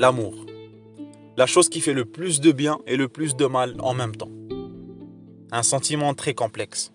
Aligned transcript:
L'amour. 0.00 0.46
La 1.36 1.44
chose 1.44 1.68
qui 1.68 1.82
fait 1.82 1.92
le 1.92 2.06
plus 2.06 2.40
de 2.40 2.52
bien 2.52 2.78
et 2.86 2.96
le 2.96 3.06
plus 3.06 3.36
de 3.36 3.44
mal 3.44 3.76
en 3.80 3.92
même 3.92 4.16
temps. 4.16 4.30
Un 5.52 5.62
sentiment 5.62 6.14
très 6.14 6.32
complexe. 6.32 6.90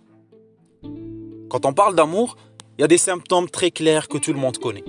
Quand 1.48 1.68
on 1.68 1.74
parle 1.74 1.94
d'amour, 1.94 2.36
il 2.76 2.82
y 2.82 2.84
a 2.84 2.88
des 2.88 2.98
symptômes 2.98 3.48
très 3.48 3.70
clairs 3.70 4.08
que 4.08 4.18
tout 4.18 4.34
le 4.34 4.40
monde 4.40 4.58
connaît. 4.58 4.84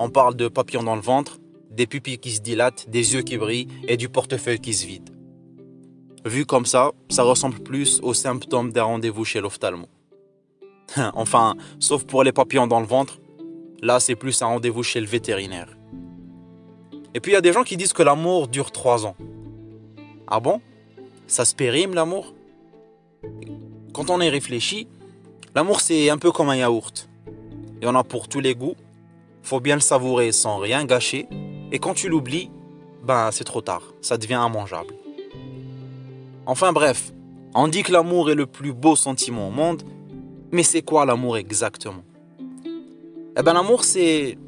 On 0.00 0.10
parle 0.10 0.34
de 0.34 0.48
papillons 0.48 0.82
dans 0.82 0.96
le 0.96 1.00
ventre, 1.00 1.38
des 1.70 1.86
pupilles 1.86 2.18
qui 2.18 2.32
se 2.32 2.40
dilatent, 2.40 2.90
des 2.90 3.14
yeux 3.14 3.22
qui 3.22 3.36
brillent 3.36 3.68
et 3.86 3.96
du 3.96 4.08
portefeuille 4.08 4.58
qui 4.58 4.74
se 4.74 4.84
vide. 4.84 5.10
Vu 6.24 6.44
comme 6.44 6.66
ça, 6.66 6.90
ça 7.08 7.22
ressemble 7.22 7.60
plus 7.60 8.00
aux 8.02 8.14
symptômes 8.14 8.72
d'un 8.72 8.82
rendez-vous 8.82 9.24
chez 9.24 9.40
l'ophtalmo. 9.40 9.86
enfin, 11.14 11.54
sauf 11.78 12.02
pour 12.02 12.24
les 12.24 12.32
papillons 12.32 12.66
dans 12.66 12.80
le 12.80 12.86
ventre, 12.86 13.20
là 13.80 14.00
c'est 14.00 14.16
plus 14.16 14.42
un 14.42 14.46
rendez-vous 14.46 14.82
chez 14.82 14.98
le 14.98 15.06
vétérinaire. 15.06 15.76
Et 17.14 17.20
puis 17.20 17.32
il 17.32 17.34
y 17.34 17.38
a 17.38 17.42
des 17.42 17.52
gens 17.52 17.62
qui 17.62 17.76
disent 17.76 17.92
que 17.92 18.02
l'amour 18.02 18.48
dure 18.48 18.70
trois 18.70 19.06
ans. 19.06 19.16
Ah 20.26 20.40
bon? 20.40 20.60
Ça 21.26 21.44
se 21.44 21.54
périme 21.54 21.94
l'amour? 21.94 22.34
Quand 23.92 24.10
on 24.10 24.20
y 24.20 24.28
réfléchit, 24.28 24.88
l'amour 25.54 25.80
c'est 25.80 26.08
un 26.10 26.18
peu 26.18 26.32
comme 26.32 26.48
un 26.48 26.56
yaourt. 26.56 27.08
Il 27.80 27.84
y 27.84 27.88
en 27.88 27.94
a 27.94 28.04
pour 28.04 28.28
tous 28.28 28.40
les 28.40 28.54
goûts, 28.54 28.76
faut 29.42 29.60
bien 29.60 29.74
le 29.74 29.80
savourer 29.80 30.32
sans 30.32 30.58
rien 30.58 30.84
gâcher, 30.84 31.28
et 31.72 31.78
quand 31.78 31.94
tu 31.94 32.08
l'oublies, 32.08 32.50
ben 33.02 33.30
c'est 33.32 33.44
trop 33.44 33.60
tard, 33.60 33.82
ça 34.00 34.16
devient 34.16 34.40
immangeable. 34.46 34.94
Enfin 36.46 36.72
bref, 36.72 37.12
on 37.54 37.68
dit 37.68 37.82
que 37.82 37.92
l'amour 37.92 38.30
est 38.30 38.34
le 38.34 38.46
plus 38.46 38.72
beau 38.72 38.96
sentiment 38.96 39.48
au 39.48 39.50
monde, 39.50 39.82
mais 40.52 40.62
c'est 40.62 40.82
quoi 40.82 41.04
l'amour 41.04 41.36
exactement? 41.36 42.04
Eh 43.36 43.42
bien 43.42 43.52
l'amour 43.52 43.84
c'est 43.84 44.38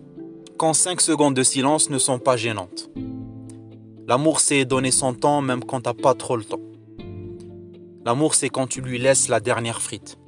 quand 0.56 0.72
5 0.72 1.00
secondes 1.00 1.34
de 1.34 1.42
silence 1.42 1.90
ne 1.90 1.98
sont 1.98 2.18
pas 2.18 2.36
gênantes. 2.36 2.90
L'amour 4.06 4.40
c'est 4.40 4.64
donner 4.64 4.90
son 4.90 5.14
temps 5.14 5.40
même 5.40 5.64
quand 5.64 5.82
t'as 5.82 5.94
pas 5.94 6.14
trop 6.14 6.36
le 6.36 6.44
temps. 6.44 6.60
L'amour 8.04 8.34
c'est 8.34 8.50
quand 8.50 8.66
tu 8.66 8.80
lui 8.80 8.98
laisses 8.98 9.28
la 9.28 9.40
dernière 9.40 9.82
frite. 9.82 10.18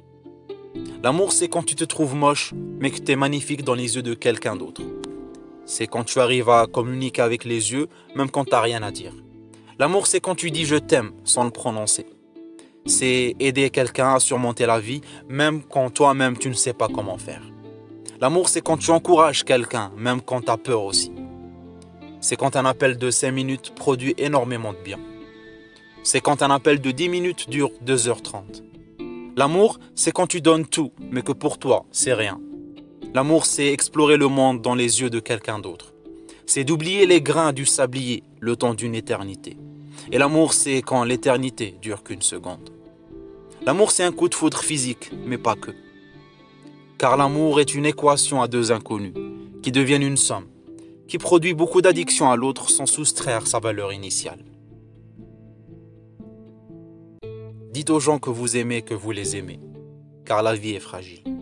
L'amour 1.03 1.31
c'est 1.31 1.47
quand 1.47 1.63
tu 1.63 1.75
te 1.75 1.83
trouves 1.83 2.15
moche 2.15 2.53
mais 2.79 2.91
que 2.91 2.99
tu 2.99 3.11
es 3.11 3.15
magnifique 3.15 3.63
dans 3.63 3.75
les 3.75 3.95
yeux 3.95 4.03
de 4.03 4.13
quelqu'un 4.13 4.55
d'autre. 4.55 4.81
C'est 5.65 5.87
quand 5.87 6.03
tu 6.03 6.19
arrives 6.19 6.49
à 6.49 6.65
communiquer 6.67 7.21
avec 7.21 7.45
les 7.45 7.71
yeux 7.71 7.87
même 8.15 8.29
quand 8.29 8.45
t'as 8.45 8.61
rien 8.61 8.83
à 8.83 8.91
dire. 8.91 9.13
L'amour, 9.79 10.07
c'est 10.07 10.19
quand 10.19 10.33
tu 10.33 10.49
dis 10.49 10.65
je 10.65 10.75
t'aime 10.75 11.11
sans 11.23 11.43
le 11.43 11.51
prononcer. 11.51 12.07
C'est 12.87 13.35
aider 13.39 13.69
quelqu'un 13.69 14.15
à 14.15 14.19
surmonter 14.19 14.65
la 14.65 14.79
vie, 14.79 15.01
même 15.29 15.61
quand 15.61 15.91
toi-même 15.91 16.35
tu 16.37 16.49
ne 16.49 16.55
sais 16.55 16.73
pas 16.73 16.87
comment 16.87 17.17
faire. 17.19 17.43
L'amour, 18.19 18.49
c'est 18.49 18.61
quand 18.61 18.77
tu 18.77 18.89
encourages 18.89 19.43
quelqu'un, 19.43 19.91
même 19.95 20.21
quand 20.21 20.41
tu 20.41 20.49
as 20.49 20.57
peur 20.57 20.83
aussi. 20.83 21.11
C'est 22.19 22.35
quand 22.35 22.55
un 22.55 22.65
appel 22.65 22.97
de 22.97 23.11
5 23.11 23.31
minutes 23.31 23.75
produit 23.75 24.15
énormément 24.17 24.73
de 24.73 24.79
bien. 24.83 24.99
C'est 26.01 26.21
quand 26.21 26.41
un 26.41 26.49
appel 26.49 26.81
de 26.81 26.89
10 26.89 27.09
minutes 27.09 27.47
dure 27.47 27.69
2h30. 27.85 28.63
L'amour, 29.35 29.77
c'est 29.93 30.11
quand 30.11 30.25
tu 30.25 30.41
donnes 30.41 30.65
tout, 30.65 30.91
mais 31.11 31.21
que 31.21 31.31
pour 31.31 31.59
toi, 31.59 31.85
c'est 31.91 32.15
rien. 32.15 32.39
L'amour, 33.13 33.45
c'est 33.45 33.67
explorer 33.67 34.17
le 34.17 34.27
monde 34.27 34.63
dans 34.63 34.73
les 34.73 34.99
yeux 35.01 35.11
de 35.11 35.19
quelqu'un 35.19 35.59
d'autre. 35.59 35.93
C'est 36.47 36.63
d'oublier 36.63 37.05
les 37.05 37.21
grains 37.21 37.53
du 37.53 37.67
sablier 37.67 38.23
le 38.39 38.55
temps 38.55 38.73
d'une 38.73 38.95
éternité. 38.95 39.57
Et 40.11 40.17
l'amour, 40.17 40.53
c'est 40.53 40.81
quand 40.81 41.03
l'éternité 41.03 41.77
dure 41.83 42.01
qu'une 42.01 42.23
seconde. 42.23 42.71
L'amour, 43.63 43.91
c'est 43.91 44.03
un 44.03 44.11
coup 44.11 44.27
de 44.27 44.35
foudre 44.35 44.59
physique, 44.59 45.11
mais 45.25 45.37
pas 45.37 45.55
que. 45.55 45.71
Car 46.97 47.15
l'amour 47.15 47.59
est 47.59 47.75
une 47.75 47.85
équation 47.85 48.41
à 48.41 48.47
deux 48.47 48.71
inconnus, 48.71 49.13
qui 49.61 49.71
deviennent 49.71 50.01
une 50.01 50.17
somme, 50.17 50.47
qui 51.07 51.19
produit 51.19 51.53
beaucoup 51.53 51.81
d'addiction 51.81 52.31
à 52.31 52.35
l'autre 52.35 52.71
sans 52.71 52.87
soustraire 52.87 53.45
sa 53.45 53.59
valeur 53.59 53.93
initiale. 53.93 54.43
Dites 57.71 57.91
aux 57.91 57.99
gens 57.99 58.17
que 58.17 58.31
vous 58.31 58.57
aimez 58.57 58.81
que 58.81 58.95
vous 58.95 59.11
les 59.11 59.37
aimez, 59.37 59.59
car 60.25 60.41
la 60.41 60.55
vie 60.55 60.73
est 60.73 60.79
fragile. 60.79 61.36